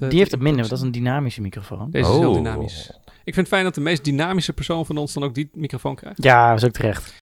[0.00, 1.90] eh, Die heeft het minder, want dat is een dynamische microfoon.
[1.90, 2.34] Deze is heel Oh.
[2.34, 2.90] dynamisch.
[3.24, 5.94] Ik vind het fijn dat de meest dynamische persoon van ons dan ook die microfoon
[5.94, 6.22] krijgt.
[6.22, 7.14] Ja, dat is ook terecht.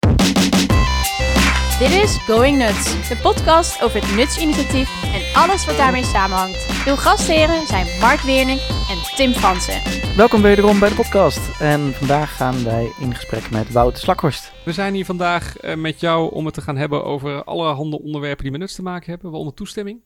[1.79, 6.67] Dit is Going Nuts, de podcast over het Nuts-initiatief en alles wat daarmee samenhangt.
[6.87, 9.81] Uw gastheren zijn Mark Weerning en Tim Fransen.
[10.17, 11.61] Welkom wederom bij de podcast.
[11.61, 14.53] En vandaag gaan wij in gesprek met Wout Slakhorst.
[14.65, 18.43] We zijn hier vandaag eh, met jou om het te gaan hebben over allerhande onderwerpen
[18.43, 20.01] die met nuts te maken hebben, waaronder toestemming.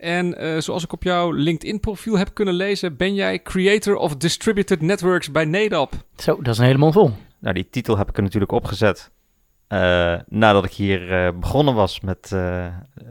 [0.00, 4.80] En eh, zoals ik op jouw LinkedIn-profiel heb kunnen lezen, ben jij Creator of Distributed
[4.80, 5.92] Networks bij NADAP.
[6.16, 7.10] Zo, dat is een hele mond vol.
[7.38, 9.10] Nou, die titel heb ik er natuurlijk opgezet
[9.66, 12.66] eh, nadat ik hier eh, begonnen was met eh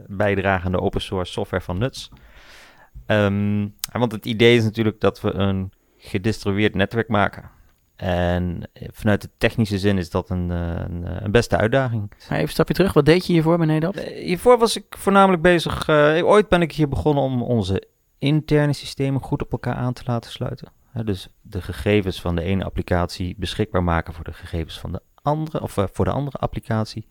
[0.06, 2.10] bijdrage aan de open source software van Nuts.
[3.06, 7.50] Ehm, want het idee is natuurlijk dat we een gedistribueerd netwerk maken.
[8.00, 12.08] En vanuit de technische zin is dat een, eh, een, eh, een beste uitdaging.
[12.08, 12.92] Maar even een stapje terug.
[12.92, 13.94] Wat deed je hiervoor bij Nedap?
[13.96, 15.88] Eh, Hiervoor was ik voornamelijk bezig.
[15.88, 17.82] eh, ooit ben ik hier begonnen om onze
[18.18, 20.68] interne systemen goed op elkaar aan te laten sluiten.
[20.90, 25.00] Hè, dus de gegevens van de ene applicatie beschikbaar maken voor de gegevens van de
[25.22, 27.06] andere, of voor de andere applicatie.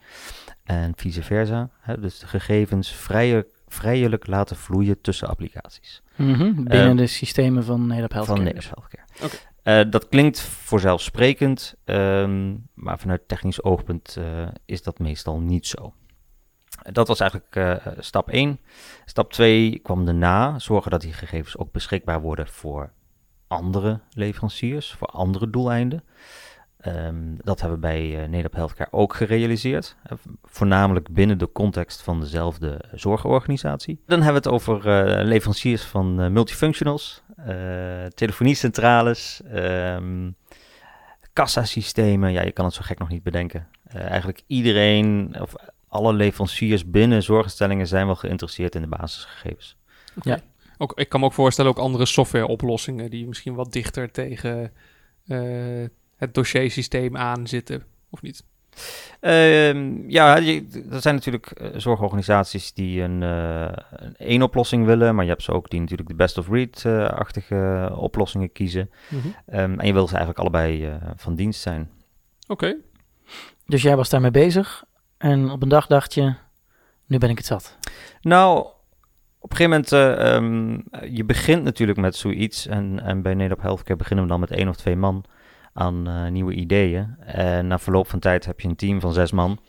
[0.64, 1.70] En vice versa.
[1.80, 6.02] Hè, dus de gegevens vrije, vrijelijk laten vloeien tussen applicaties.
[6.16, 8.26] Mhm, Binnen Eh, de systemen van Nedap Healthcare.
[8.26, 8.54] Van dus.
[8.54, 9.26] Nederlands Healthcare.
[9.26, 9.36] Oké.
[9.70, 15.94] Eh, dat klinkt voorzelfsprekend, ehm, maar vanuit technisch oogpunt eh, is dat meestal niet zo.
[16.92, 18.60] Dat was eigenlijk eh, stap 1.
[19.06, 22.92] Stap 2 kwam daarna, zorgen dat die gegevens ook beschikbaar worden voor
[23.48, 26.04] andere leveranciers, voor andere doeleinden.
[26.80, 29.96] Ehm, dat hebben we bij Nederland Healthcare ook gerealiseerd.
[30.44, 34.02] voornamelijk binnen de context van dezelfde zorgorganisatie.
[34.06, 34.84] Dan hebben we het over
[35.26, 37.24] leveranciers van multifunctionals,
[38.14, 40.28] telefoniecentrales, ehm
[41.40, 42.32] kassasystemen.
[42.32, 43.68] Ja, je kan het zo gek nog niet bedenken.
[43.84, 45.54] Eh, eigenlijk iedereen, of
[45.88, 49.78] alle leveranciers binnen zorginstellingen zijn wel geïnteresseerd in de basisgegevens.
[50.22, 50.40] Ja.
[50.78, 54.74] Ook, ik kan me ook voorstellen ook andere softwareoplossingen die misschien wat dichter tegen
[55.28, 58.44] eh, het dossiersysteem aan zitten, of niet?
[59.20, 65.16] Ehm, ja, je, er zijn natuurlijk eh, zorgorganisaties die een, eh, een één oplossing willen,
[65.16, 68.90] maar je hebt ze ook die natuurlijk de best-of-breed-achtige oplossingen kiezen.
[69.46, 71.90] Ehm, en je wil ze eigenlijk allebei eh, van dienst zijn.
[72.48, 72.76] Oké.
[73.66, 74.84] Dus jij was daarmee bezig.
[75.18, 76.34] En op een dag dacht je,
[77.06, 77.78] nu ben ik het zat.
[78.22, 78.68] Nou,
[79.40, 80.80] op een gegeven moment, eh, ehm,
[81.16, 82.68] je begint natuurlijk met zoiets.
[82.68, 85.26] En, en bij Nederland Healthcare beginnen we dan met één of twee man
[85.80, 87.16] aan eh, nieuwe ideeën.
[87.20, 89.60] En na verloop van tijd heb je een team van zes man.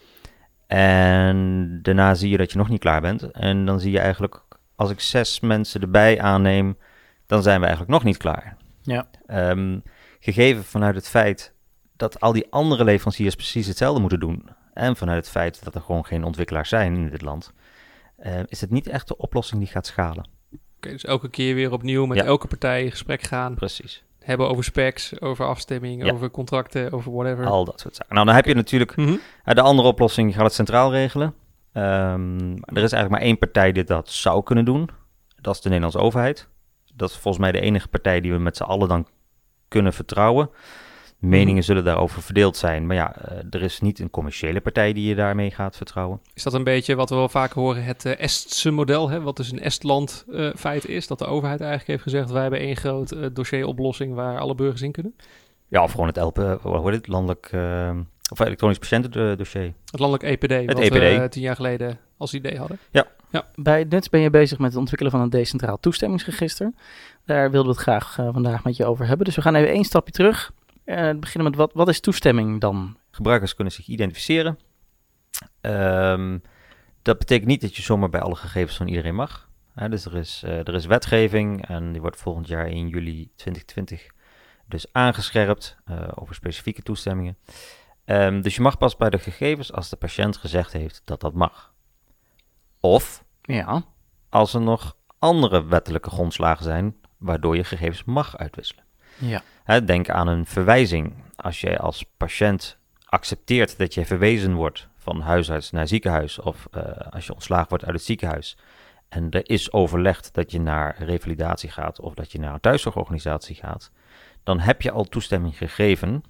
[0.67, 3.23] En daarna zie je dat je nog niet klaar bent.
[3.31, 4.43] En dan zie je eigenlijk,
[4.75, 6.79] als ik zes mensen erbij aanneem,
[7.27, 8.57] dan zijn we eigenlijk nog niet klaar.
[8.83, 9.07] Ja.
[9.27, 9.79] Ehm,
[10.21, 11.55] gegeven vanuit het feit
[11.97, 14.49] dat al die andere leveranciers precies hetzelfde moeten doen.
[14.75, 17.53] En vanuit het feit dat er gewoon geen ontwikkelaars zijn in dit land.
[18.17, 20.29] eh, is het niet echt de oplossing die gaat schalen.
[20.77, 22.25] Oké, dus elke keer weer opnieuw met Ja.
[22.25, 23.55] elke partij in gesprek gaan.
[23.55, 24.05] Precies.
[24.21, 26.13] Hebben over specs, over afstemming, Ja.
[26.13, 27.47] over contracten, over whatever.
[27.47, 28.15] Al dat soort zaken.
[28.15, 29.17] Nou, dan heb je natuurlijk Mhm.
[29.45, 31.35] eh, de andere oplossing, gaat het centraal regelen.
[31.73, 34.91] Ehm, er is eigenlijk maar één partij die dat zou kunnen doen.
[35.41, 36.49] Dat is de Nederlandse overheid.
[36.95, 39.07] Dat is volgens mij de enige partij die we met z'n allen dan
[39.69, 40.51] kunnen vertrouwen.
[41.21, 41.63] Meningen Mhm.
[41.63, 42.87] zullen daarover verdeeld zijn.
[42.87, 46.21] Maar ja, eh, er is niet een commerciële partij die je daarmee gaat vertrouwen.
[46.35, 49.21] Is dat een beetje wat we wel vaker horen, het eh, Estse model, hè?
[49.21, 52.61] wat dus een Estland eh, feit is, dat de overheid eigenlijk heeft gezegd, wij hebben
[52.61, 55.15] één groot dossieroplossing waar alle burgers in kunnen?
[55.69, 57.51] Ja, of gewoon het LP, hoe heet het, landelijk,
[58.31, 59.73] of elektronisch patiëntendossier.
[59.91, 61.21] Het landelijk EPD, Het wat we EPD.
[61.21, 62.79] eh, tien jaar geleden als idee hadden.
[63.55, 66.73] Bij Nuts ben je bezig met het ontwikkelen van een decentraal toestemmingsregister.
[67.25, 69.27] Daar wilden we het graag vandaag met je over hebben.
[69.27, 70.53] Dus we gaan even één stapje terug.
[70.91, 72.97] Eh beginnen met wat, wat is toestemming dan?
[73.11, 74.59] Gebruikers kunnen zich identificeren.
[75.61, 76.39] Ehm,
[77.03, 79.49] dat betekent niet dat je zomaar bij alle gegevens van iedereen mag.
[79.75, 83.31] Hè, dus er is, eh, er is wetgeving en die wordt volgend jaar in juli
[83.37, 84.07] 2020
[84.67, 87.39] dus aangescherpt eh, over specifieke toestemmingen.
[88.05, 91.35] Ehm, dus je mag pas bij de gegevens als de patiënt gezegd heeft dat dat
[91.35, 91.75] mag.
[92.81, 93.85] Of Ja,
[94.29, 98.85] als er nog andere wettelijke grondslagen zijn waardoor je gegevens mag uitwisselen.
[99.21, 99.43] Ja.
[99.65, 101.13] Hè, denk aan een verwijzing.
[101.37, 106.83] Als jij als patiënt accepteert dat je verwezen wordt van huisarts naar ziekenhuis, of eh,
[107.11, 108.57] als je ontslagen wordt uit het ziekenhuis,
[109.09, 113.57] en er is overlegd dat je naar revalidatie gaat of dat je naar een thuiszorgorganisatie
[113.57, 113.91] gaat,
[114.43, 116.23] dan heb je al toestemming gegeven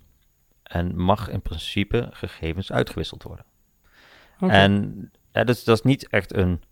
[0.62, 3.44] en mag in principe gegevens uitgewisseld worden.
[4.38, 6.62] En ja, dus dat is niet echt een,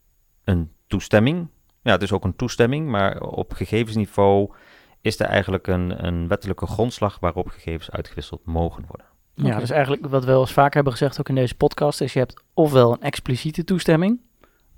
[0.45, 1.49] een toestemming.
[1.83, 4.53] Ja, het is ook een toestemming, maar op gegevensniveau
[5.09, 9.07] is er eigenlijk een, een wettelijke grondslag waarop gegevens uitgewisseld mogen worden.
[9.35, 12.13] Ja, dus eigenlijk wat we wel eens vaker hebben gezegd, ook in deze podcast, is
[12.13, 14.21] je hebt ofwel een expliciete toestemming,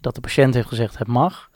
[0.01, 1.51] dat de patiënt heeft gezegd het mag,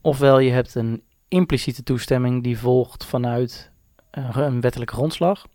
[0.00, 3.70] ofwel je hebt een impliciete toestemming die volgt vanuit
[4.10, 5.46] eh, een wettelijke grondslag.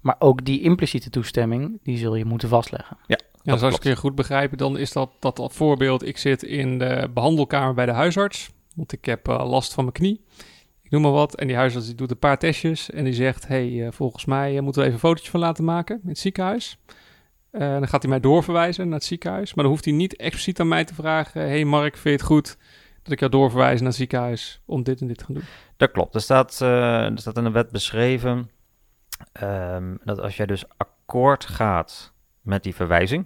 [0.00, 2.96] Maar ook die impliciete toestemming, die zul je moeten vastleggen.
[3.06, 6.06] Ja, Dat dus als ik je goed begrijp, dan is dat, dat dat voorbeeld.
[6.06, 9.96] Ik zit in de behandelkamer bij de huisarts, want ik heb eh, last van mijn
[9.96, 10.24] knie.
[10.96, 11.34] Noem maar wat.
[11.34, 13.48] En die huisarts die doet een paar testjes en die zegt...
[13.48, 16.18] hey, eh, volgens mij eh, moeten we even een fotootje van laten maken in het
[16.18, 16.78] ziekenhuis.
[17.50, 19.54] Eh, dan gaat hij mij doorverwijzen naar het ziekenhuis.
[19.54, 21.40] Maar dan hoeft hij niet expliciet aan mij te vragen...
[21.40, 22.56] hey Mark, vind je het goed
[23.02, 24.60] dat ik jou doorverwijs naar het ziekenhuis...
[24.64, 25.44] om dit en dit te gaan doen?
[25.76, 26.14] Dat klopt.
[26.14, 28.50] Er staat, er staat in de wet beschreven
[29.32, 33.24] ehm, dat als jij dus akkoord gaat met die verwijzing.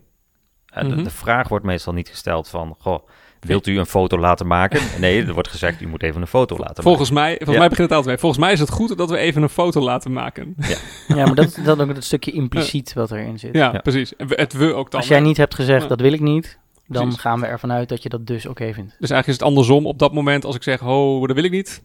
[0.66, 1.04] en de, Mhm.
[1.04, 3.08] de vraag wordt meestal niet gesteld van, goh,
[3.40, 4.80] wilt u een foto laten maken?
[5.00, 7.58] Nee, er wordt gezegd, u moet even een foto laten Volgens mij, volgens Ja.
[7.58, 8.18] mij begint het altijd mee.
[8.18, 10.54] Volgens mij is het goed dat we even een foto laten maken.
[11.08, 13.54] Ja, maar dat is dan ook het stukje impliciet wat erin zit.
[13.54, 13.78] Ja, Ja.
[13.78, 14.16] precies.
[14.16, 15.00] En we- het we ook dan.
[15.00, 15.88] Als jij niet hebt gezegd, Ja.
[15.88, 17.20] dat wil ik niet, dan Precies.
[17.20, 18.96] gaan we ervan uit dat je dat dus oké vindt.
[18.98, 19.86] Dus eigenlijk is het andersom.
[19.86, 21.82] Op dat moment, als ik zeg, ho, dat wil ik niet.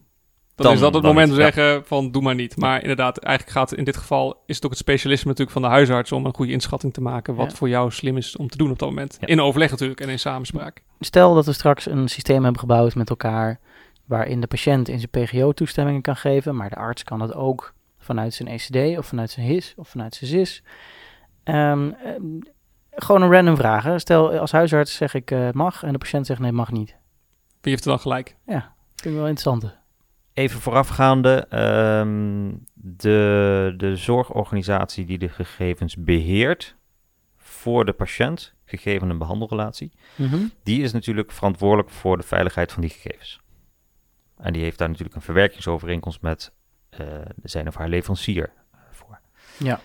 [0.56, 2.56] Dan, Dan- is dat het moment om niet, te zeggen van, doe maar niet.
[2.56, 5.68] Maar inderdaad, eigenlijk gaat in dit geval, is het ook het specialisme natuurlijk van de
[5.68, 7.56] huisarts om een goede inschatting te maken wat Ja.
[7.56, 9.16] voor jou slim is om te doen op dat moment.
[9.20, 9.26] Ja.
[9.26, 10.82] In overleg natuurlijk en in samenspraak.
[11.00, 13.60] Stel dat we straks een systeem hebben gebouwd met elkaar
[14.04, 17.74] waarin de patiënt in zijn PGO toestemmingen kan geven, maar de arts kan het ook
[17.98, 20.62] vanuit zijn ECD of vanuit zijn HIS of vanuit zijn ZIS.
[21.44, 22.22] Ehm, ehm,
[22.90, 23.84] gewoon een random vraag.
[23.84, 23.98] hè.
[23.98, 26.96] Stel als huisarts zeg ik eh, mag en de patiënt zegt nee mag niet.
[27.60, 28.36] Wie heeft er dan gelijk?
[28.46, 28.64] Vind
[29.14, 29.76] ik wel interessant.
[30.36, 36.76] Even voorafgaande, ehm, de, de zorgorganisatie die de gegevens beheert
[37.36, 40.36] voor de patiënt, gegeven een behandelrelatie, Mhm.
[40.62, 43.40] die is natuurlijk verantwoordelijk voor de veiligheid van die gegevens.
[44.36, 46.52] En die heeft daar natuurlijk een verwerkingsovereenkomst met
[46.90, 47.06] eh,
[47.42, 48.50] zijn of haar leverancier
[48.90, 49.18] voor.
[49.58, 49.80] Ja.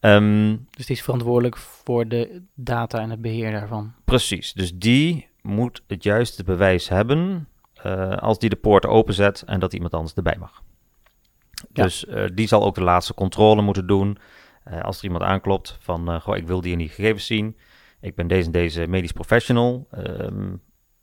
[0.00, 3.92] Ehm, Dus die is verantwoordelijk voor de data en het beheer daarvan.
[4.04, 7.48] precies, dus die moet het juiste bewijs hebben
[7.82, 10.62] eh, als die de poort openzet en dat iemand anders erbij mag.
[11.72, 11.82] Ja.
[11.82, 14.18] Dus eh, die zal ook de laatste controle moeten doen.
[14.64, 17.56] Eh, als er iemand aanklopt van, goh, ik wil die en die gegevens zien.
[18.00, 19.86] Ik ben deze en deze medisch professional.
[19.90, 20.54] Ehm,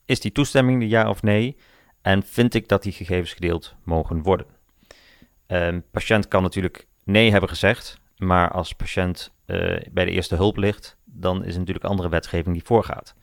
[0.06, 1.58] is die toestemming er ja of nee?
[2.02, 4.48] En vind ik dat die gegevens gedeeld mogen worden?
[5.48, 9.34] Een patiënt kan natuurlijk nee hebben gezegd, maar als patiënt
[9.92, 13.16] bij de eerste hulp ligt, dan is er natuurlijk andere wetgeving die voorgaat.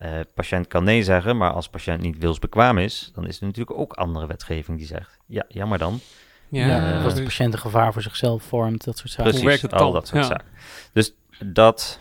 [0.00, 3.78] Eh patiënt kan nee zeggen, maar als patiënt niet wilsbekwaam is, dan is er natuurlijk
[3.78, 6.00] ook andere wetgeving die zegt, ja, jammer dan.
[6.48, 9.24] Ja, Ja, eh, als de patiënt een gevaar voor zichzelf vormt, dat soort zaken.
[9.24, 9.92] Precies, werkt het al dan?
[9.92, 10.26] dat soort Ja.
[10.28, 10.46] zaken.
[10.92, 11.14] Dus
[11.44, 12.00] dat,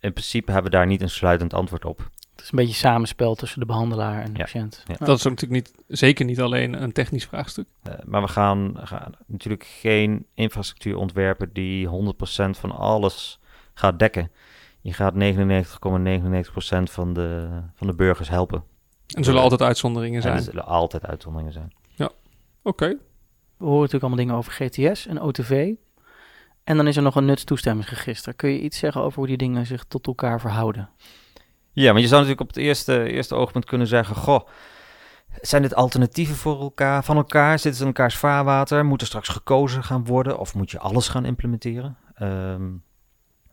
[0.00, 1.98] in principe hebben we daar niet een sluitend antwoord op.
[1.98, 4.44] Het is een beetje samenspel tussen de behandelaar en de Ja.
[4.44, 4.82] patiënt.
[4.86, 4.94] Ja.
[4.98, 5.06] Ja.
[5.06, 7.66] Dat is ook natuurlijk niet, zeker niet alleen een technisch vraagstuk.
[7.82, 13.38] Eh, maar we gaan, gaan natuurlijk geen infrastructuur ontwerpen die 100% van alles
[13.74, 14.30] gaat dekken.
[14.88, 18.62] Je gaat 99,99% van de, van de burgers helpen.
[19.06, 20.36] En er zullen altijd uitzonderingen En zijn.
[20.36, 21.72] er zullen altijd uitzonderingen zijn.
[22.62, 22.86] Oké.
[23.56, 25.72] We horen natuurlijk allemaal dingen over GTS en OTV.
[26.64, 28.34] En dan is er nog een nutstoestemmingsregister.
[28.34, 30.88] Kun je iets zeggen over hoe die dingen zich tot elkaar verhouden?
[31.72, 34.48] Ja, maar je zou natuurlijk op het eerste, eerste oogpunt kunnen zeggen: Goh,
[35.40, 37.58] zijn dit alternatieven voor elkaar, van elkaar?
[37.58, 38.84] Zitten ze in elkaars vaarwater?
[38.84, 40.38] Moet er straks gekozen gaan worden?
[40.38, 41.96] Of moet je alles gaan implementeren?
[42.14, 42.70] Ehm,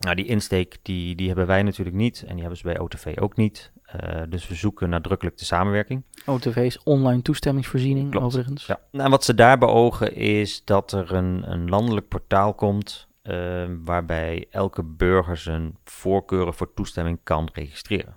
[0.06, 2.22] nou, die insteek die, die hebben wij natuurlijk niet.
[2.22, 3.72] En die hebben ze bij OTV ook niet.
[3.86, 6.04] Eh, dus we zoeken nadrukkelijk de samenwerking.
[6.26, 8.26] OTV is online toestemmingsvoorziening, Klopt.
[8.26, 8.66] overigens.
[8.66, 8.80] Ja.
[8.92, 13.08] Nou, wat ze daar beogen is dat er een, een landelijk portaal komt.
[13.22, 18.16] ehm, waarbij elke burger zijn voorkeuren voor toestemming kan registreren.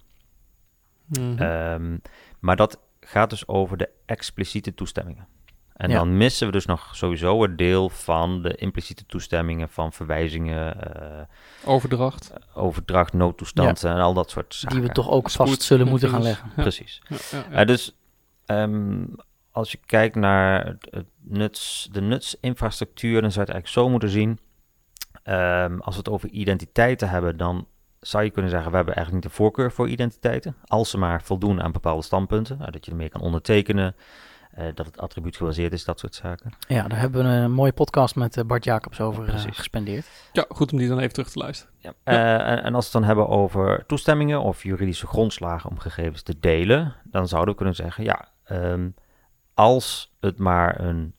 [1.07, 1.39] Mhm.
[1.43, 1.97] Ehm,
[2.39, 5.27] maar dat gaat dus over de expliciete toestemmingen.
[5.79, 5.97] En Ja.
[5.97, 11.21] dan missen we dus nog sowieso een deel van de impliciete toestemmingen van verwijzingen, eh,
[11.65, 12.33] Overdracht.
[12.55, 14.79] overdracht, noodtoestanden en al dat soort zaken.
[14.79, 16.51] Die we toch ook Spoed, vast zullen moeten gaan leggen.
[16.57, 16.63] Ja.
[16.63, 17.03] Precies.
[17.09, 17.57] Ja, ja, ja.
[17.57, 17.97] Eh, dus
[18.47, 19.05] ehm,
[19.51, 23.89] als je kijkt naar het, het nuts, de nutsinfrastructuur, dan zou je het eigenlijk zo
[23.89, 24.39] moeten zien.
[25.23, 27.67] Ehm, als we het over identiteiten hebben, dan
[28.01, 30.57] zou je kunnen zeggen, we hebben eigenlijk niet de voorkeur voor identiteiten.
[30.65, 32.61] Als ze maar voldoen aan bepaalde standpunten.
[32.61, 34.03] eh, dat je ermee kan ondertekenen, eh,
[34.75, 36.53] dat het attribuut gebaseerd is, dat soort zaken.
[36.69, 40.07] Ja, daar hebben we een mooie podcast met eh, Bart Jacobs over eh, gespendeerd.
[40.33, 41.75] ja, goed om die dan even terug te luisteren.
[41.79, 41.93] Ja.
[42.03, 46.23] Eh, en, en als we het dan hebben over toestemmingen of juridische grondslagen om gegevens
[46.23, 48.89] te delen, dan zouden we kunnen zeggen, ja, ehm,
[49.55, 51.15] als het maar een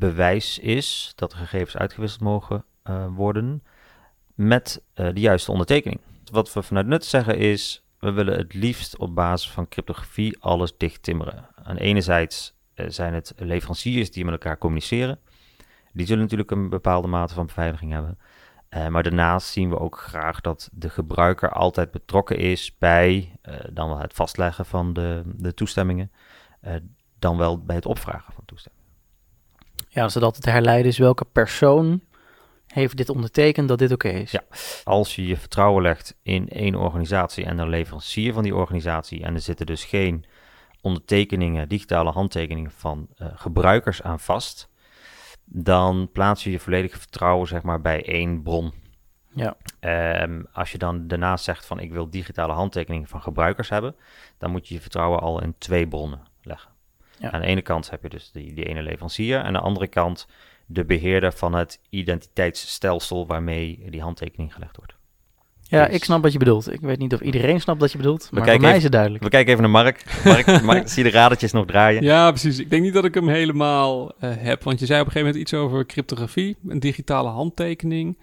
[0.00, 3.62] bewijs is dat de gegevens uitgewisseld mogen eh, worden
[4.34, 6.00] met eh, de juiste ondertekening.
[6.30, 10.76] Wat we vanuit nut zeggen is, we willen het liefst op basis van cryptografie alles
[10.76, 11.48] dicht timmeren.
[11.64, 15.18] Aan de ene zijde eh, zijn het leveranciers die met elkaar communiceren.
[15.92, 18.18] Die zullen natuurlijk een bepaalde mate van beveiliging hebben.
[18.68, 23.54] Eh, maar daarnaast zien we ook graag dat de gebruiker altijd betrokken is bij eh,
[23.72, 26.12] dan wel het vastleggen van de, de toestemmingen.
[26.60, 26.74] Eh,
[27.18, 28.84] dan wel bij het opvragen van toestemming.
[29.88, 32.00] Ja, als het herleiden is welke persoon
[32.66, 34.30] heeft dit ondertekend dat dit oké is.
[34.30, 34.42] Ja.
[34.84, 39.34] Als je je vertrouwen legt in één organisatie en de leverancier van die organisatie, en
[39.34, 40.24] er zitten dus geen
[40.82, 44.68] ondertekeningen, digitale handtekeningen van eh, gebruikers aan vast,
[45.44, 48.72] dan plaats je je volledige vertrouwen zeg maar bij één bron.
[49.34, 49.56] Ja.
[49.80, 53.96] Ehm, als je dan daarnaast zegt van ik wil digitale handtekeningen van gebruikers hebben,
[54.38, 56.70] dan moet je je vertrouwen al in twee bronnen leggen.
[57.18, 57.30] Ja.
[57.30, 59.86] Aan de ene kant heb je dus die, die ene leverancier, en aan de andere
[59.86, 60.26] kant
[60.66, 64.94] de beheerder van het identiteitsstelsel waarmee die handtekening gelegd wordt.
[65.70, 66.72] Ja, Dus- ik snap wat je bedoelt.
[66.72, 68.92] Ik weet niet of iedereen snapt wat je bedoelt, maar voor mij even- is het
[68.92, 69.22] duidelijk.
[69.24, 70.04] We kijken even naar Mark.
[70.24, 72.02] Mark, Mark zie de radertjes nog draaien?
[72.02, 72.58] Ja, precies.
[72.58, 74.62] Ik denk niet dat ik hem helemaal eh, heb.
[74.62, 78.18] Want je zei op een gegeven moment iets over cryptografie, een digitale handtekening.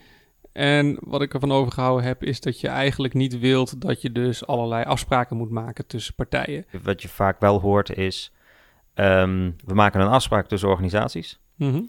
[0.51, 4.48] En wat ik ervan overgehouden heb, is dat je eigenlijk niet wilt dat je dus
[4.48, 6.66] allerlei afspraken moet maken tussen partijen.
[6.84, 8.32] Wat je vaak wel hoort is,
[8.94, 11.39] ehm, we maken een afspraak tussen organisaties.
[11.56, 11.82] Mhm.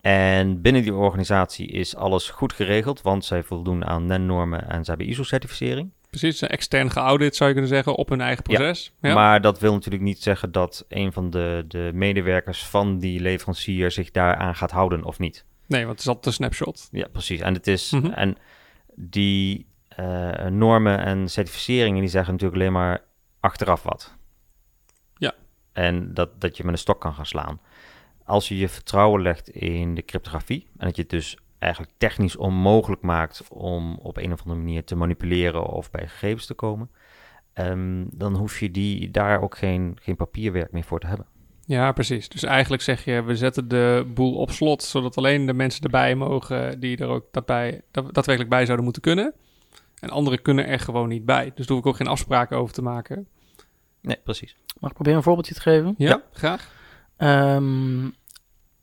[0.00, 4.90] En binnen die organisatie is alles goed geregeld, want zij voldoen aan NEN-normen en ze
[4.90, 5.90] hebben ISO-certificering.
[6.10, 8.92] Precies, een extern geaudit zou je kunnen zeggen op hun eigen proces.
[9.00, 13.20] Ja, Maar dat wil natuurlijk niet zeggen dat een van de, de medewerkers van die
[13.20, 15.44] leverancier zich daaraan gaat houden of niet.
[15.66, 16.88] Nee, want het is altijd een snapshot.
[16.90, 17.40] Ja, precies.
[17.40, 18.06] En, het is, Mhm.
[18.06, 18.36] en
[18.94, 23.02] die eh, normen en certificeringen die zeggen natuurlijk alleen maar
[23.40, 24.14] achteraf wat.
[25.16, 25.34] Ja.
[25.72, 27.60] En dat, dat je met een stok kan gaan slaan.
[28.26, 32.36] Als je je vertrouwen legt in de cryptografie en dat je het dus eigenlijk technisch
[32.36, 36.90] onmogelijk maakt om op een of andere manier te manipuleren of bij gegevens te komen,
[37.52, 41.26] ehm, dan hoef je die, daar ook geen, geen papierwerk meer voor te hebben.
[41.64, 42.28] Ja, precies.
[42.28, 46.14] Dus eigenlijk zeg je, we zetten de boel op slot, zodat alleen de mensen erbij
[46.14, 49.34] mogen die er ook daarbij, daadwerkelijk bij zouden moeten kunnen.
[50.00, 51.52] En anderen kunnen er gewoon niet bij.
[51.54, 53.28] Dus daar hoef ik ook geen afspraken over te maken.
[54.00, 54.56] Nee, precies.
[54.80, 55.94] Mag ik proberen een voorbeeldje te geven?
[55.98, 56.22] Ja, Ja.
[56.32, 56.74] graag.
[57.16, 58.06] Ehm,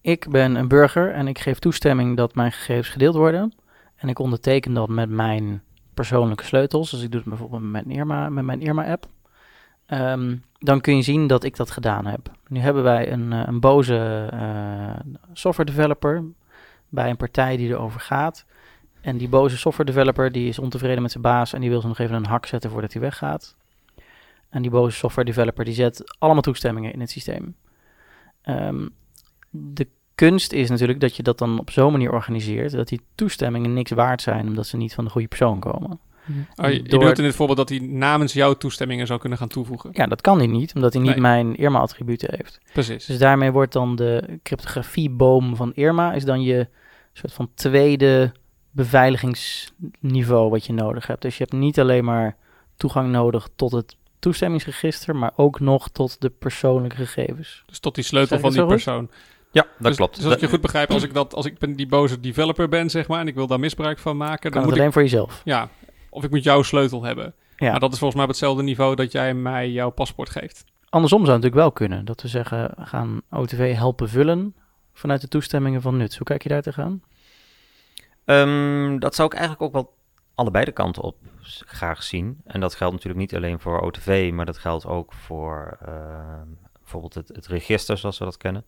[0.01, 3.53] ik ben een burger en ik geef toestemming dat mijn gegevens gedeeld worden.
[3.95, 5.63] En ik onderteken dat met mijn
[5.93, 6.91] persoonlijke sleutels.
[6.91, 9.05] Dus ik doe het bijvoorbeeld met mijn Irma, met mijn Irma-app.
[9.85, 12.31] Ehm, dan kun je zien dat ik dat gedaan heb.
[12.47, 16.23] Nu hebben wij een, eh, een boze eh, software developer
[16.89, 18.45] bij een partij die erover gaat.
[19.01, 21.87] En die boze software developer die is ontevreden met zijn baas en die wil ze
[21.87, 23.55] nog even een hak zetten voordat hij weggaat.
[24.49, 27.55] En die boze software developer die zet allemaal toestemmingen in het systeem.
[28.43, 28.87] Ehm,
[29.49, 33.73] de kunst is natuurlijk dat je dat dan op zo'n manier organiseert dat die toestemmingen
[33.73, 35.99] niks waard zijn omdat ze niet van de goede persoon komen.
[36.55, 39.37] Oh, je, je Door- doet in dit voorbeeld dat hij namens jouw toestemmingen zou kunnen
[39.37, 39.89] gaan toevoegen.
[39.93, 41.21] Ja, dat kan hij niet, omdat hij niet Nee.
[41.21, 42.59] mijn Irma-attributen heeft.
[42.73, 43.05] Precies.
[43.05, 46.67] Dus daarmee wordt dan de cryptografieboom van Irma is dan je
[47.13, 48.31] soort van tweede
[48.71, 51.21] beveiligingsniveau wat je nodig hebt.
[51.21, 52.35] Dus je hebt niet alleen maar
[52.75, 57.63] toegang nodig tot het toestemmingsregister, maar ook nog tot de persoonlijke gegevens.
[57.65, 59.09] Dus tot die sleutel van die persoon.
[59.51, 60.15] Ja, dat dus, klopt.
[60.15, 62.69] Dus als ik je goed begrijp, als ik, dat, als ik ben die boze developer
[62.69, 64.87] ben, zeg maar, en ik wil daar misbruik van maken, Kan dan het moet alleen
[64.87, 65.41] ik, voor jezelf.
[65.43, 65.69] ja,
[66.09, 67.33] of ik moet jouw sleutel hebben.
[67.57, 67.71] Ja.
[67.71, 70.65] Maar dat is volgens mij op hetzelfde niveau dat jij mij jouw paspoort geeft.
[70.89, 72.05] Andersom zou het natuurlijk wel kunnen.
[72.05, 74.55] Dat we zeggen, gaan OTV helpen vullen
[74.93, 76.17] vanuit de toestemmingen van NUTS.
[76.17, 77.01] Hoe kijk je daar tegenaan?
[78.25, 79.93] Ehm, dat zou ik eigenlijk ook wel
[80.35, 81.15] allebei de kanten op
[81.65, 82.41] graag zien.
[82.45, 86.47] En dat geldt natuurlijk niet alleen voor OTV, maar dat geldt ook voor ehm,
[86.79, 88.65] bijvoorbeeld het, het register zoals we dat kennen.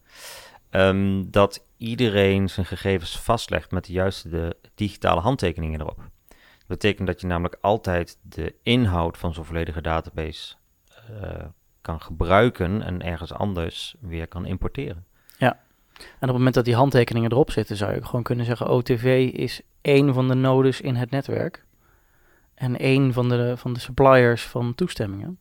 [0.70, 5.98] Ehm, dat iedereen zijn gegevens vastlegt met de juiste de digitale handtekeningen erop.
[6.28, 10.56] Dat betekent dat je namelijk altijd de inhoud van zo'n volledige database
[10.90, 11.46] eh,
[11.82, 15.06] kan gebruiken en ergens anders weer kan importeren.
[15.98, 19.32] En op het moment dat die handtekeningen erop zitten, zou je gewoon kunnen zeggen: OTV
[19.34, 21.65] is één van de nodes in het netwerk.
[22.56, 25.40] En één van de, van de suppliers van toestemmingen.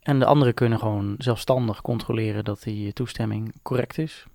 [0.00, 4.26] En de anderen kunnen gewoon zelfstandig controleren dat die toestemming correct is.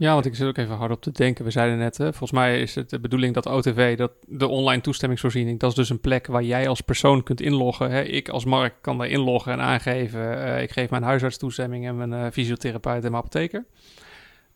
[0.00, 1.44] Ja, want ik zit ook even hard op te denken.
[1.44, 4.82] We zeiden net, hè, volgens mij is het de bedoeling dat OTV, dat de online
[4.82, 7.90] toestemmingsvoorziening, dat is dus een plek waar jij als persoon kunt inloggen.
[7.90, 8.02] Hè.
[8.02, 11.96] Ik als Mark kan daar inloggen en aangeven, eh, ik geef mijn huisarts toestemming en
[11.96, 13.64] mijn eh, fysiotherapeut en mijn apotheker.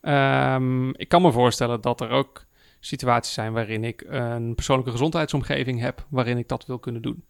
[0.00, 2.44] Ehm, ik kan me voorstellen dat er ook
[2.84, 7.24] situaties zijn waarin ik een persoonlijke gezondheidsomgeving heb, waarin ik dat wil kunnen doen.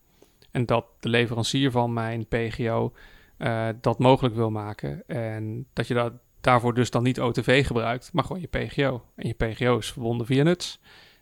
[0.51, 2.93] En dat de leverancier van mijn PGO
[3.37, 5.03] eh, dat mogelijk wil maken.
[5.07, 9.03] En dat je dat daarvoor dus dan niet OTV gebruikt, maar gewoon je PGO.
[9.15, 10.81] En je PGO is verbonden via NUTS.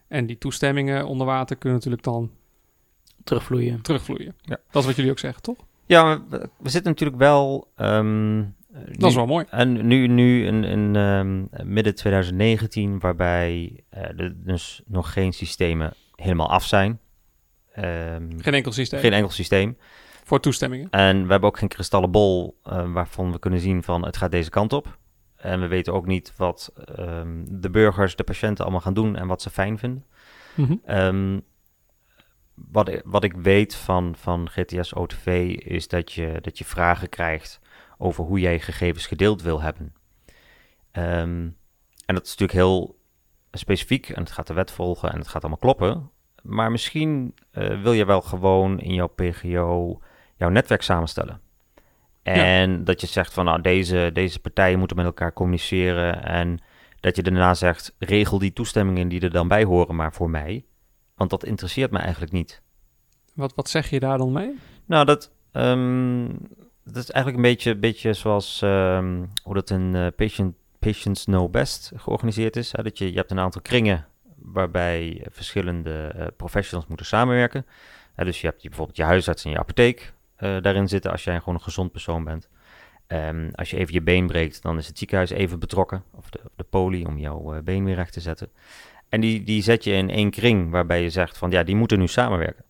[0.09, 2.31] En die toestemmingen onder water kunnen natuurlijk dan
[3.25, 3.83] Terugvloeien.
[3.83, 4.35] terugvloeien.
[4.41, 4.59] Ja.
[4.71, 5.57] Dat is wat jullie ook zeggen, toch?
[5.87, 7.69] Ja, maar we, we zitten natuurlijk wel.
[8.75, 9.45] Ehm, Dat is wel mooi.
[9.51, 15.93] En nu, nu in, in ehm, midden 2019, waarbij eh, er dus nog geen systemen
[16.15, 17.01] helemaal af zijn.
[17.73, 19.01] Ehm, Geen enkel systeem.
[19.01, 19.77] geen enkel systeem.
[20.25, 20.91] Voor toestemmingen.
[20.91, 24.31] En we hebben ook geen kristallen bol eh, waarvan we kunnen zien van het gaat
[24.31, 24.99] deze kant op.
[25.37, 29.27] En we weten ook niet wat ehm, de burgers, de patiënten allemaal gaan doen en
[29.27, 30.05] wat ze fijn vinden.
[30.55, 31.41] Mhm.
[32.55, 35.27] Wat, wat ik weet van, van GTS OTV
[35.59, 37.61] is dat je, dat je vragen krijgt
[38.03, 39.95] over hoe jij gegevens gedeeld wil hebben.
[40.91, 41.49] Ehm,
[42.07, 42.99] en dat is natuurlijk heel
[43.53, 46.11] specifiek en het gaat de wet volgen en het gaat allemaal kloppen.
[46.43, 50.01] Maar misschien eh, wil je wel gewoon in jouw PGO
[50.37, 51.41] jouw netwerk samenstellen.
[52.23, 56.25] En dat je zegt van nou, deze, deze partijen moeten met elkaar communiceren.
[56.25, 56.59] En
[57.01, 60.65] dat je daarna zegt, regel die toestemmingen die er dan bij horen maar voor mij.
[61.15, 62.63] Want dat interesseert me eigenlijk niet.
[63.35, 64.59] Wat, wat zeg je daar dan mee?
[64.87, 66.27] Nou, dat, ehm,
[66.85, 71.51] dat is eigenlijk een beetje, beetje zoals ehm, hoe dat in eh, patient, Patients Know
[71.51, 72.73] Best georganiseerd is.
[72.73, 72.83] Hè?
[72.83, 77.67] Dat je, je hebt een aantal kringen waarbij verschillende eh, professionals moeten samenwerken.
[78.17, 81.39] Dus je hebt je, bijvoorbeeld je huisarts en je apotheek eh, daarin zitten als jij
[81.39, 82.49] gewoon een gezond persoon bent.
[83.07, 86.05] Ehm, als je even je been breekt, dan is het ziekenhuis even betrokken.
[86.11, 88.51] Of de, de poli om jouw eh, been weer recht te zetten.
[89.09, 91.99] En die, die zet je in één kring waarbij je zegt van ja, die moeten
[91.99, 92.65] nu samenwerken.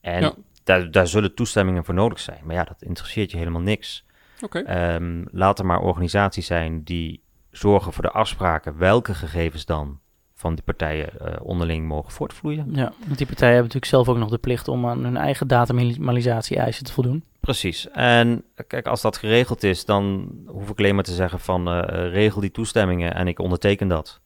[0.00, 0.34] En Ja.
[0.68, 2.40] Daar, daar zullen toestemmingen voor nodig zijn.
[2.44, 4.04] Maar ja, dat interesseert je helemaal niks.
[4.40, 4.58] Oké.
[4.58, 10.00] Ehm, laat er maar organisaties zijn die zorgen voor de afspraken welke gegevens dan
[10.34, 12.66] van die partijen eh, onderling mogen voortvloeien.
[12.70, 15.46] Ja, want die partijen hebben natuurlijk zelf ook nog de plicht om aan hun eigen
[15.46, 17.24] dataminisatie-eisen te voldoen.
[17.40, 17.88] Precies.
[17.90, 21.78] En kijk, als dat geregeld is, dan hoef ik alleen maar te zeggen van eh,
[21.78, 24.20] eh, regel die toestemmingen en ik onderteken dat.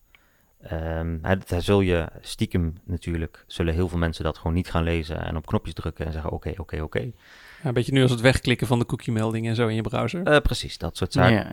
[0.63, 4.83] Ehm, hè, daar zul je stiekem natuurlijk, zullen heel veel mensen dat gewoon niet gaan
[4.83, 6.99] lezen en op knopjes drukken en zeggen oké, oké, oké.
[6.99, 10.23] Ja, een beetje nu als het wegklikken van de cookie-meldingen en zo in je browser.
[10.27, 11.35] Eh, precies, dat soort zaken.
[11.35, 11.53] ja.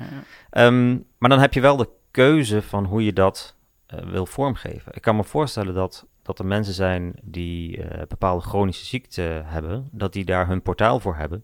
[0.49, 4.91] Ehm, maar dan heb je wel de keuze van hoe je dat eh, wil vormgeven.
[4.95, 9.89] Ik kan me voorstellen dat, dat er mensen zijn die eh, bepaalde chronische ziekten hebben,
[9.91, 11.43] dat die daar hun portaal voor hebben.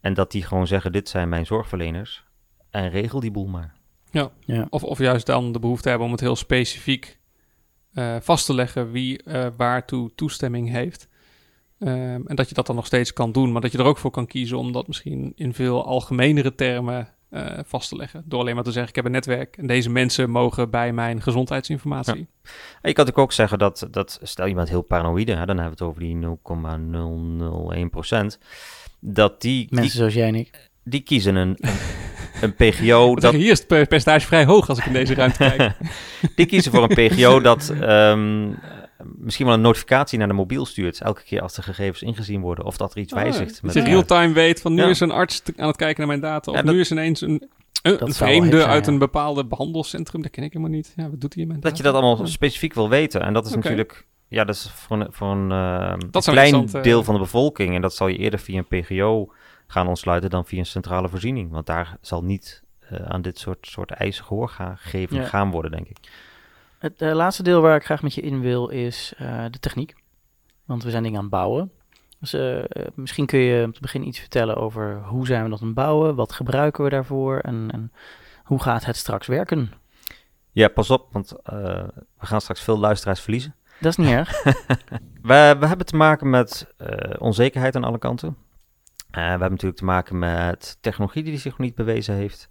[0.00, 2.24] En dat die gewoon zeggen, dit zijn mijn zorgverleners.
[2.70, 3.74] En regel die boel maar.
[4.12, 4.66] Ja.
[4.70, 7.20] Of, of juist dan de behoefte hebben om het heel specifiek
[7.92, 11.08] eh, vast te leggen wie eh, waartoe toestemming heeft.
[11.78, 13.98] Ehm, en dat je dat dan nog steeds kan doen, maar dat je er ook
[13.98, 18.22] voor kan kiezen om dat misschien in veel algemenere termen eh, vast te leggen.
[18.24, 21.22] Door alleen maar te zeggen, ik heb een netwerk en deze mensen mogen bij mijn
[21.22, 22.14] gezondheidsinformatie.
[22.14, 22.26] En je
[22.92, 25.84] kan natuurlijk ook zeggen dat, dat stel je bent heel paranoïde, hè, dan hebben we
[25.84, 26.16] het over die
[28.34, 28.38] 0,001%,
[29.00, 30.70] dat die, Mensen die, zoals jij en ik.
[30.84, 31.58] die kiezen een,
[32.42, 33.32] een, PGO Dat...
[33.34, 35.72] Hier is het per- percentage vrij hoog als ik in deze ruimte kijk.
[36.36, 38.48] Die kiezen voor een PGO dat ehm,
[39.16, 41.00] misschien wel een notificatie naar de mobiel stuurt.
[41.00, 43.52] Elke keer als de gegevens ingezien worden of dat er iets wijzigt.
[43.52, 44.88] dat met je real-time weet van nu Ja.
[44.88, 46.50] is een arts te- aan het kijken naar mijn data.
[46.50, 47.48] Of Ja, dat- nu is ineens een,
[47.82, 48.92] een, vreemde zijn, uit ja.
[48.92, 50.22] een bepaalde behandelcentrum.
[50.22, 50.92] Dat ken ik helemaal niet.
[50.96, 51.94] Ja, wat doet hij in mijn Dat je data?
[51.94, 53.20] dat allemaal specifiek wil weten.
[53.20, 57.04] En dat is natuurlijk, ja, dat is voor een, voor een, ehm, klein eh, deel
[57.04, 57.74] van de bevolking.
[57.74, 59.32] En dat zal je eerder via een PGO
[59.72, 61.50] gaan ontsluiten dan via een centrale voorziening.
[61.50, 65.24] Want daar zal niet eh, aan dit soort, soort eisen gehoor gaan, gegeven Ja.
[65.24, 65.96] gaan worden, denk ik.
[66.78, 69.94] Het eh, laatste deel waar ik graag met je in wil is eh, de techniek.
[70.64, 71.70] Want we zijn dingen aan het bouwen.
[72.20, 72.36] Dus
[72.94, 75.74] misschien kun je om te beginnen iets vertellen over hoe zijn we dat aan het
[75.74, 77.92] bouwen, wat gebruiken we daarvoor en, en
[78.44, 79.72] hoe gaat het straks werken?
[80.52, 83.54] Ja, pas op, want we gaan straks veel luisteraars verliezen.
[83.80, 84.42] Dat is niet erg.
[85.22, 86.66] We, we hebben te maken met
[87.18, 88.36] onzekerheid aan alle kanten.
[89.12, 92.48] Eh, we hebben natuurlijk te maken met technologie die zich nog niet bewezen heeft.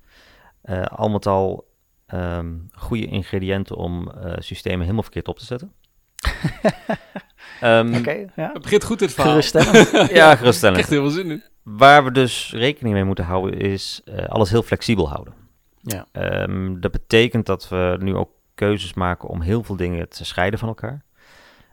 [0.62, 1.69] Eh, al met al
[2.06, 5.71] ehm, goede ingrediënten om eh, systemen helemaal verkeerd op te zetten.
[7.62, 8.50] Ehm, Oké, ja.
[8.54, 9.30] Het begint goed dit verhaal.
[9.30, 10.12] Geruststellend.
[10.19, 10.80] Ja, geruststellend.
[10.80, 11.43] echt heel veel zin in.
[11.63, 15.34] Waar we dus rekening mee moeten houden is eh, alles heel flexibel houden.
[15.82, 16.06] Ja.
[16.12, 20.60] Ehm, dat betekent dat we nu ook keuzes maken om heel veel dingen te scheiden
[20.60, 21.04] van elkaar.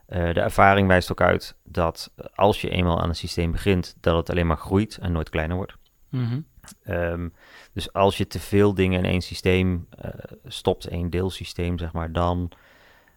[0.09, 4.15] Eh, de ervaring wijst ook uit dat als je eenmaal aan een systeem begint, dat
[4.15, 5.77] het alleen maar groeit en nooit kleiner wordt.
[6.09, 6.39] Mhm.
[6.83, 7.29] Ehm,
[7.73, 10.09] dus als je te veel dingen in één systeem eh,
[10.45, 12.51] stopt, één deelsysteem zeg maar, dan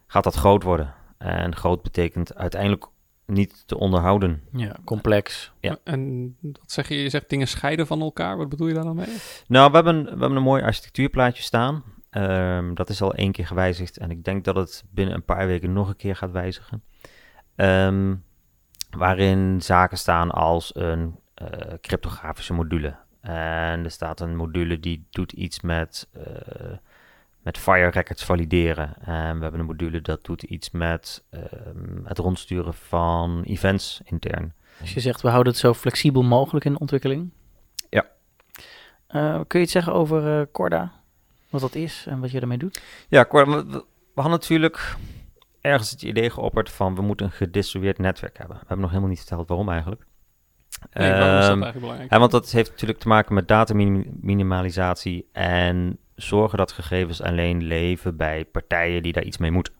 [0.07, 0.93] gaat dat groot worden.
[1.17, 2.85] En groot betekent uiteindelijk
[3.25, 4.43] niet te onderhouden.
[4.51, 5.51] ja, complex.
[5.59, 5.77] Ja.
[5.83, 6.95] En wat zeg je?
[6.95, 8.37] Je zegt dingen scheiden van elkaar.
[8.37, 9.17] Wat bedoel je daar dan mee?
[9.47, 11.83] Nou, we hebben, we hebben een mooi architectuurplaatje staan.
[12.13, 15.47] Ehm, dat is al één keer gewijzigd en ik denk dat het binnen een paar
[15.47, 16.83] weken nog een keer gaat wijzigen.
[17.55, 18.15] Ehm,
[18.89, 22.95] waarin zaken staan als een eh, cryptografische module.
[23.21, 26.77] En er staat een module die doet iets met, eh,
[27.41, 28.95] met fire records valideren.
[29.01, 34.53] En we hebben een module dat doet iets met ehm, het rondsturen van events intern.
[34.79, 37.31] Als je zegt, we houden het zo flexibel mogelijk in de ontwikkeling.
[37.89, 38.05] Ja.
[39.07, 41.02] Eh, kun je iets zeggen over Corda?
[41.53, 42.81] Wat dat is en wat je ermee doet?
[43.09, 43.83] Ja, Cor, we,
[44.15, 44.95] hadden natuurlijk
[45.61, 48.55] ergens het idee geopperd van we moeten een gedistribueerd netwerk hebben.
[48.55, 50.05] We hebben nog helemaal niet verteld waarom eigenlijk.
[50.93, 52.11] Nee, waarom is dat Ehm, eigenlijk belangrijk?
[52.11, 58.17] Ja, want dat heeft natuurlijk te maken met dataminimalisatie en zorgen dat gegevens alleen leven
[58.17, 59.73] bij partijen die daar iets mee moeten.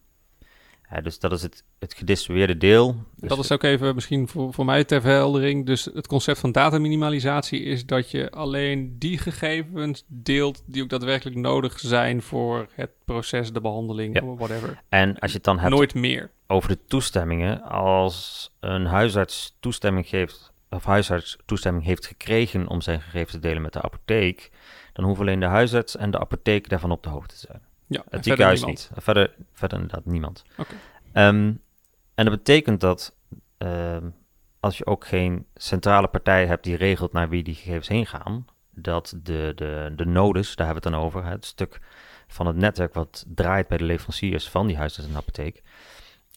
[0.94, 2.96] Ja, dus dat is het, het gedistribueerde deel.
[3.16, 5.66] Dus dat is ook even misschien voor, voor mij ter verheldering.
[5.66, 11.36] Dus het concept van dataminimalisatie is dat je alleen die gegevens deelt die ook daadwerkelijk
[11.38, 14.26] nodig zijn voor het proces, de behandeling, Ja.
[14.36, 14.82] whatever.
[14.90, 16.32] En als je het dan hebt Nooit meer.
[16.48, 23.02] over de toestemmingen, als een huisarts toestemming geeft, of huisarts toestemming heeft gekregen om zijn
[23.02, 24.52] gegevens te delen met de apotheek,
[24.94, 27.62] dan hoeven alleen de huisarts en de apotheek daarvan op de hoogte te zijn.
[27.94, 28.92] Ja, Het ziekenhuis niet.
[28.96, 30.44] Verder, verder inderdaad niemand.
[30.58, 30.76] Oké.
[31.12, 31.54] Ehm,
[32.16, 33.16] en dat betekent dat
[33.58, 34.10] ehm,
[34.60, 38.46] als je ook geen centrale partij hebt die regelt naar wie die gegevens heen gaan,
[38.70, 41.80] dat de, de, de nodes, daar hebben we het dan over, het stuk
[42.28, 45.62] van het netwerk wat draait bij de leveranciers van die huisarts en apotheek,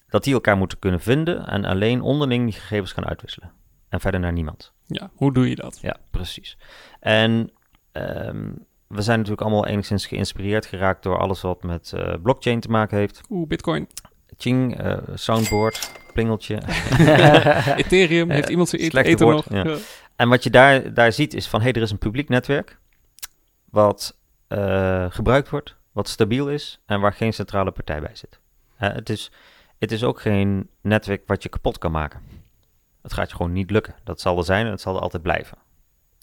[0.08, 3.52] dat die elkaar moeten kunnen vinden en alleen onderling die gegevens gaan uitwisselen.
[3.88, 4.72] En verder naar niemand.
[4.86, 5.78] Ja, hoe doe je dat?
[5.82, 6.56] Ja, precies.
[7.00, 7.50] En
[7.92, 8.52] ehm,
[8.88, 12.98] we zijn natuurlijk allemaal enigszins geïnspireerd geraakt door alles wat met eh, blockchain te maken
[12.98, 13.20] heeft.
[13.30, 13.88] Oeh, Bitcoin.
[14.36, 16.54] Ching, eh, soundboard, plingeltje.
[17.76, 18.30] Ethereum.
[18.30, 19.64] Heeft iemand zijn slechte ether woord, nog?
[19.64, 19.70] ja.
[19.70, 19.78] Ja.
[20.16, 22.78] En wat je daar, daar ziet is van, hé, hey, er is een publiek netwerk
[23.70, 24.16] wat
[24.48, 28.38] eh, gebruikt wordt, wat stabiel is en waar geen centrale partij bij zit.
[28.76, 29.30] Het, is,
[29.78, 32.20] het is ook geen netwerk wat je kapot kan maken.
[33.02, 33.94] Het gaat je gewoon niet lukken.
[34.04, 35.58] Dat zal er zijn en het zal er altijd blijven.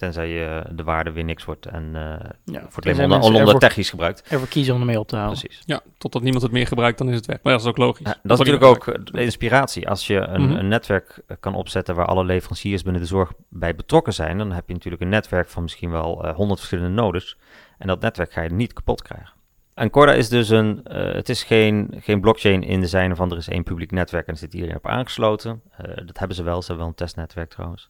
[0.04, 3.90] Tenzij je de waarde weer niks wordt en eh Ja, wordt alleen onder ervoor- technisch
[3.90, 4.24] gebruikt.
[4.30, 5.40] ervoor kiezen om ermee op te houden.
[5.40, 5.62] Precies.
[5.66, 7.40] ja, totdat niemand het meer gebruikt, dan is het weg.
[7.44, 8.06] Maar dat is ook logisch.
[8.08, 9.90] Ja, dat is natuurlijk ook de inspiratie.
[9.90, 10.56] Als je een, Mhm.
[10.56, 14.68] een netwerk kan opzetten waar alle leveranciers binnen de zorg bij betrokken zijn, dan heb
[14.68, 17.38] je natuurlijk een netwerk van misschien wel eh, honderd verschillende nodes.
[17.78, 19.32] En dat netwerk ga je niet kapot krijgen.
[19.74, 23.32] En Corda is dus een, eh, het is geen, geen blockchain in de zin van
[23.32, 25.62] er is één publiek netwerk en er zit iedereen op aangesloten.
[25.78, 27.90] Eh, dat hebben ze wel, ze hebben wel een testnetwerk trouwens.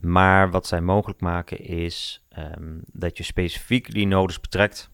[0.00, 4.90] Maar wat zij mogelijk maken is ehm, dat je specifiek die nodes betrekt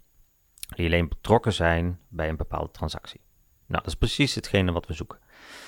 [0.77, 3.21] die alleen betrokken zijn bij een bepaalde transactie.
[3.67, 5.19] Nou, dat is precies hetgene wat we zoeken.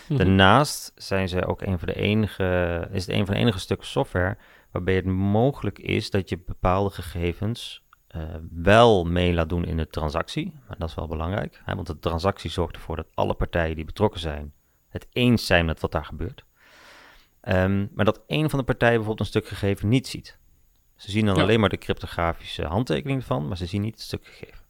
[0.09, 0.19] Mhm.
[0.19, 3.87] Daarnaast zijn ze ook een van de enige, is het een van de enige stukken
[3.87, 4.37] software
[4.71, 9.87] waarbij het mogelijk is dat je bepaalde gegevens eh, wel mee laat doen in de
[9.87, 10.61] transactie.
[10.69, 13.85] Maar dat is wel belangrijk, hè, want de transactie zorgt ervoor dat alle partijen die
[13.85, 14.53] betrokken zijn
[14.95, 16.45] het eens zijn met wat daar gebeurt.
[17.45, 20.39] Ehm, maar dat een van de partijen bijvoorbeeld een stuk gegeven niet ziet.
[20.97, 21.43] Ze zien dan Ja.
[21.43, 24.63] alleen maar de cryptografische handtekening ervan, maar ze zien niet het stuk gegeven.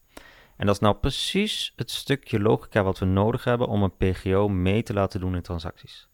[0.56, 4.48] En dat is nou precies het stukje logica wat we nodig hebben om een PGO
[4.48, 6.08] mee te laten doen in transacties.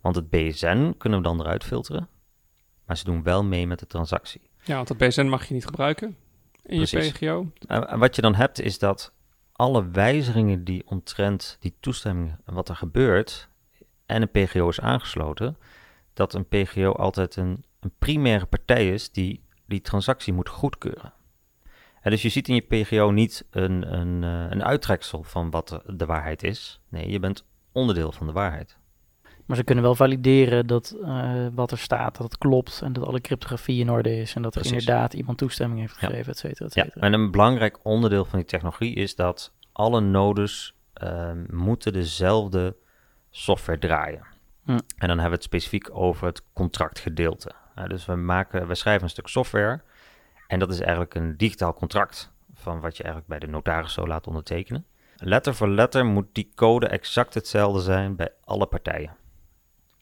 [0.00, 2.08] Want het BSN kunnen we dan eruit filteren,
[2.86, 4.50] maar ze doen wel mee met de transactie.
[4.64, 6.16] Ja, want dat BSN mag je niet gebruiken
[6.62, 7.10] in je.
[7.10, 7.50] PGO.
[7.66, 9.12] En wat je dan hebt is dat
[9.52, 13.48] alle wijzigingen die omtrent die toestemming wat er gebeurt
[14.06, 15.56] en een PGO is aangesloten,
[16.14, 21.12] dat een PGO altijd een, een primaire partij is die die transactie moet goedkeuren.
[22.00, 25.68] En dus je ziet in je PGO niet een, een, eh, een uittreksel van wat
[25.68, 26.80] de, de waarheid is.
[26.88, 28.76] Nee, je bent onderdeel van de waarheid.
[29.46, 33.06] Maar ze kunnen wel valideren dat eh, wat er staat, dat het klopt en dat
[33.06, 34.78] alle cryptografie in orde is en dat er Precies.
[34.80, 36.08] inderdaad iemand toestemming heeft Ja.
[36.08, 37.00] gegeven, et cetera, et Ja, cetera.
[37.06, 42.76] en een belangrijk onderdeel van die technologie is dat alle nodes ehm, moeten dezelfde
[43.30, 44.26] software draaien.
[44.64, 44.70] Hm.
[44.70, 47.52] En dan hebben we het specifiek over het contractgedeelte.
[47.76, 49.80] Ja, dus we, maken, we schrijven een stuk software
[50.46, 54.06] en dat is eigenlijk een digitaal contract van wat je eigenlijk bij de notaris zo
[54.06, 54.86] laat ondertekenen.
[55.16, 59.16] Letter voor letter moet die code exact hetzelfde zijn bij alle partijen.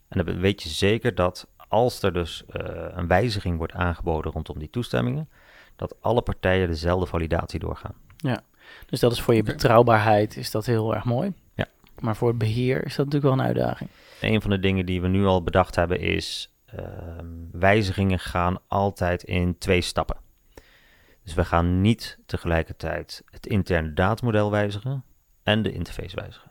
[0.09, 4.59] En dan weet je zeker dat als er dus eh, een wijziging wordt aangeboden rondom
[4.59, 5.29] die toestemmingen,
[5.77, 7.95] dat alle partijen dezelfde validatie doorgaan.
[8.87, 11.33] Dus dat is voor je betrouwbaarheid is dat heel erg mooi.
[12.03, 13.91] Maar voor het beheer is dat natuurlijk wel een uitdaging.
[14.21, 19.23] Een van de dingen die we nu al bedacht hebben is, ehm, wijzigingen gaan altijd
[19.23, 20.17] in twee stappen.
[21.25, 25.05] Dus we gaan niet tegelijkertijd het interne datamodel wijzigen
[25.43, 26.51] en de interface wijzigen.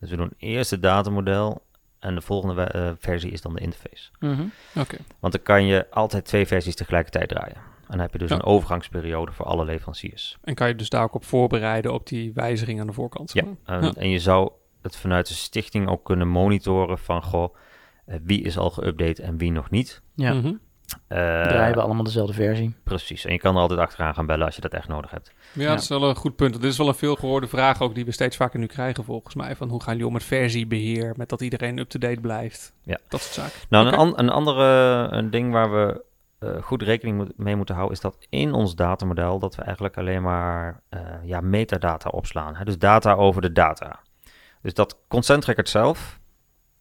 [0.00, 1.62] Dus we doen eerst het datamodel
[1.98, 4.10] en de volgende eh, versie is dan de interface.
[4.20, 4.42] Mhm.
[4.74, 4.96] Oké.
[5.18, 7.56] Want dan kan je altijd twee versies tegelijkertijd draaien.
[7.56, 8.34] En dan heb je dus Ja.
[8.34, 10.36] een overgangsperiode voor alle leveranciers.
[10.44, 13.32] En kan je dus daar ook op voorbereiden op die wijziging aan de voorkant?
[13.32, 13.92] Ja, en, Ja.
[13.96, 14.50] en je zou
[14.92, 17.54] het vanuit de stichting ook kunnen monitoren van, goh,
[18.06, 20.02] eh, wie is al geüpdate en wie nog niet.
[20.14, 20.32] Ja.
[20.32, 22.74] Eh, draaien we allemaal dezelfde versie.
[22.84, 25.32] Precies, en je kan er altijd achteraan gaan bellen als je dat echt nodig hebt.
[25.52, 26.52] Ja, dat is wel een goed punt.
[26.54, 29.56] Dit is wel een veelgehoorde vraag ook die we steeds vaker nu krijgen volgens mij.
[29.56, 32.72] Van hoe gaan jullie om met versiebeheer, met dat iedereen up-to-date blijft?
[32.82, 32.98] Ja.
[33.08, 33.66] Dat soort zaken.
[33.68, 34.64] Nou, een, an- een andere
[35.10, 36.04] een ding waar we
[36.38, 39.96] eh, goed rekening moet- mee moeten houden, is dat in ons datamodel dat we eigenlijk
[39.96, 42.54] alleen maar eh, ja, metadata opslaan.
[42.56, 42.64] Hè?
[42.64, 44.00] Dus data over de data.
[44.68, 46.20] Dus dat consent record zelf,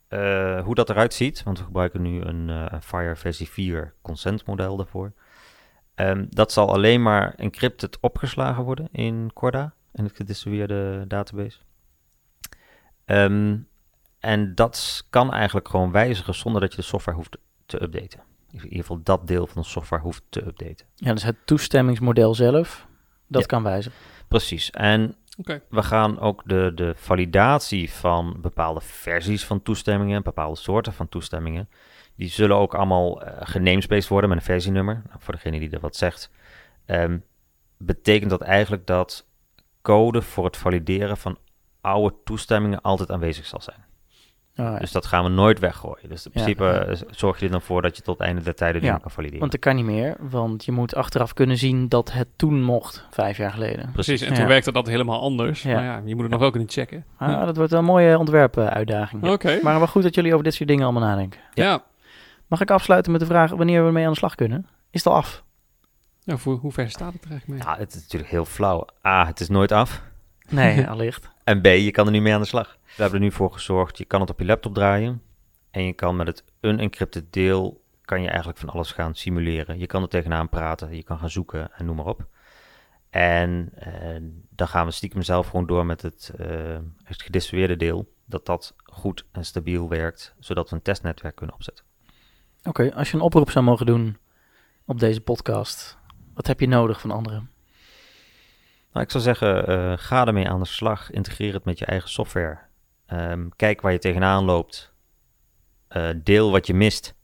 [0.08, 4.46] eh, hoe dat eruit ziet, want we gebruiken nu een eh, Fire versie 4 consent
[4.46, 5.14] model daarvoor.
[5.96, 11.58] Ehm, dat zal alleen maar encrypted opgeslagen worden in Corda, in het gedistribueerde database.
[13.06, 13.58] Ehm,
[14.20, 18.20] en dat kan eigenlijk gewoon wijzigen zonder dat je de software hoeft te updaten.
[18.52, 20.86] In ieder geval dat deel van de software hoeft te updaten.
[20.96, 22.88] Ja, dus het toestemmingsmodel zelf,
[23.28, 23.48] dat Ja.
[23.48, 23.98] kan wijzigen.
[24.28, 24.72] Precies.
[24.72, 25.16] En
[25.70, 31.70] We gaan ook de, de validatie van bepaalde versies van toestemmingen, bepaalde soorten van toestemmingen,
[32.16, 35.02] die zullen ook allemaal eh genamespaced worden met een versienummer.
[35.08, 36.32] Nou, voor degene die er wat zegt,
[36.86, 37.18] ehm,
[37.78, 39.28] betekent dat eigenlijk dat
[39.82, 41.38] code voor het valideren van
[41.82, 43.86] oude toestemmingen altijd aanwezig zal zijn.
[44.60, 44.78] Oh, ja.
[44.80, 46.10] Dus dat gaan we nooit weggooien.
[46.10, 46.42] Dus in Ja.
[46.42, 48.96] principe eh, zorg je er dan voor dat je tot het einde der tijden dingen
[48.96, 49.40] Ja, kan valideren.
[49.40, 53.06] Want dat kan niet meer, want je moet achteraf kunnen zien dat het toen mocht,
[53.12, 53.90] vijf jaar geleden.
[53.92, 54.36] Precies, en Ja.
[54.40, 55.62] toen werkte dat helemaal anders.
[55.62, 55.74] Ja.
[55.74, 57.06] Maar ja, je moet het nog wel kunnen checken.
[57.18, 59.28] Ah, dat wordt een mooie ontwerpuitdaging.
[59.28, 59.60] Oké.
[59.64, 61.40] Maar wel goed dat jullie over dit soort dingen allemaal nadenken.
[61.54, 61.84] Ja.
[62.48, 64.68] Mag ik afsluiten met de vraag wanneer we mee aan de slag kunnen?
[64.92, 65.44] Is het al af?
[66.24, 67.74] ja, voor hoe ver staat het er eigenlijk mee?
[67.74, 68.86] Ja, het is natuurlijk heel flauw.
[69.08, 70.02] A, het is nooit af.
[70.50, 71.30] Nee, allicht.
[71.44, 72.78] En B, je kan er nu mee aan de slag.
[72.84, 75.22] We hebben er nu voor gezorgd, je kan het op je laptop draaien.
[75.72, 79.80] En je kan met het unencrypted deel, kan je eigenlijk van alles gaan simuleren.
[79.80, 82.28] Je kan er tegenaan praten, je kan gaan zoeken en noem maar op.
[83.10, 88.14] En eh, dan gaan we stiekem zelf gewoon door met het, eh, het gedistribueerde deel.
[88.26, 91.86] Dat dat goed en stabiel werkt, zodat we een testnetwerk kunnen opzetten.
[92.64, 94.18] Oké, als je een oproep zou mogen doen
[94.86, 95.98] op deze podcast,
[96.34, 97.50] wat heb je nodig van anderen?
[98.98, 101.12] Nou, ik zou zeggen, eh, ga ermee aan de slag.
[101.12, 102.58] Integreer het met je eigen software.
[103.06, 104.94] Ehm, kijk waar je tegenaan loopt.
[105.88, 107.16] Eh, deel wat je mist.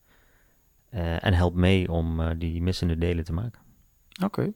[0.89, 3.61] Eh, en help mee om eh, die missende delen te maken.
[4.23, 4.51] Oké.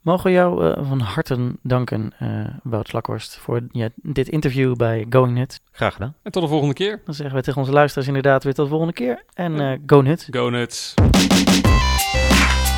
[0.00, 5.06] Mogen we jou eh, van harte danken, eh Wout Slakhorst, voor ja, dit interview bij
[5.10, 5.60] Going Nut.
[5.70, 6.14] Graag gedaan.
[6.22, 7.00] En tot de volgende keer.
[7.04, 9.24] Dan zeggen we tegen onze luisteraars inderdaad weer tot de volgende keer.
[9.34, 10.26] En eh Go Nut.
[10.30, 10.94] Go Nuts.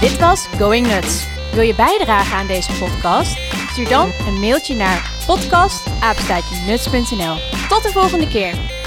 [0.00, 1.38] Dit was Going Nuts.
[1.54, 3.49] Wil je bijdragen aan deze podcast?
[3.80, 7.36] Stuur dan een mailtje naar podcast@nuts.nl.
[7.68, 8.79] Tot de volgende keer.